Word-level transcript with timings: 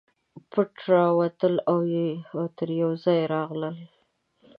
پټه 0.51 0.81
راووتله 0.91 1.59
او 2.39 2.43
تر 2.57 2.67
یوه 2.79 2.95
ځایه 3.03 3.25
راغله. 3.33 3.69